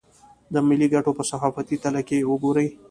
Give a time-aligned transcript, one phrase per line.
[0.53, 2.67] د ملي ګټو په صحافتي تله که وګوري.